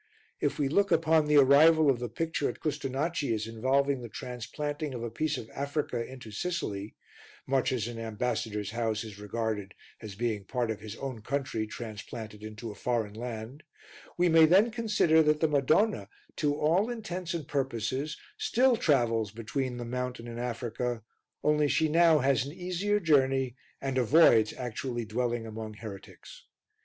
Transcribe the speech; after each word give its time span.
If 0.39 0.57
we 0.57 0.67
look 0.67 0.91
upon 0.91 1.27
the 1.27 1.37
arrival 1.37 1.91
of 1.91 1.99
the 1.99 2.09
picture 2.09 2.49
at 2.49 2.59
Custonaci 2.59 3.35
as 3.35 3.45
involving 3.45 4.01
the 4.01 4.09
transplanting 4.09 4.95
of 4.95 5.03
a 5.03 5.11
piece 5.11 5.37
of 5.37 5.47
Africa 5.51 6.03
into 6.03 6.31
Sicily, 6.31 6.95
much 7.45 7.71
as 7.71 7.87
an 7.87 7.99
ambassador's 7.99 8.71
house 8.71 9.03
is 9.03 9.19
regarded 9.19 9.75
as 10.01 10.15
being 10.15 10.43
part 10.43 10.71
of 10.71 10.79
his 10.79 10.95
own 10.95 11.21
country 11.21 11.67
transplanted 11.67 12.41
into 12.41 12.71
a 12.71 12.73
foreign 12.73 13.13
land, 13.13 13.61
we 14.17 14.27
may 14.27 14.47
then 14.47 14.71
consider 14.71 15.21
that 15.21 15.39
the 15.39 15.47
Madonna, 15.47 16.09
to 16.37 16.55
all 16.55 16.89
intents 16.89 17.35
and 17.35 17.47
purposes, 17.47 18.17
still 18.39 18.75
travels 18.77 19.29
between 19.29 19.77
the 19.77 19.85
Mountain 19.85 20.27
and 20.27 20.39
Africa, 20.39 21.03
only 21.43 21.67
she 21.67 21.87
now 21.87 22.17
has 22.17 22.43
an 22.43 22.51
easier 22.53 22.99
journey 22.99 23.55
and 23.79 23.99
avoids 23.99 24.51
actually 24.53 25.05
dwelling 25.05 25.45
among 25.45 25.75
heretics. 25.75 26.41